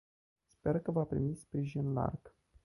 [0.47, 2.35] Sper că va primi sprijin larg.